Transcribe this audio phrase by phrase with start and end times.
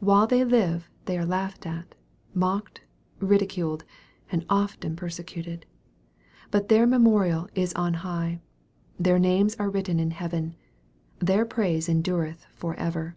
[0.00, 1.94] While they live they are laughed at,
[2.34, 2.82] mocked,
[3.20, 3.84] ridiculed,
[4.30, 5.64] and often persecuted.
[6.50, 8.42] But their me morial is on high.
[9.00, 10.56] Their names are written in heaven.
[11.20, 13.16] Their praise endureth for ever.